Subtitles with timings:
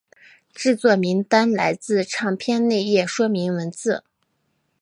[0.51, 4.03] 制作名单来自唱片内页说明文字。